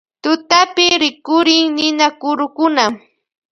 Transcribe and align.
Tutapi 0.23 0.85
rikurin 1.01 1.65
ninakurukuna. 1.77 2.85